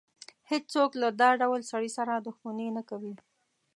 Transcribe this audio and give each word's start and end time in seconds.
هېڅ 0.49 0.63
څوک 0.75 0.91
له 1.01 1.07
دا 1.21 1.29
ډول 1.41 1.61
سړي 1.71 1.89
سره 1.97 2.13
دښمني 2.27 2.67
نه 2.77 2.81
کوي. 2.89 3.13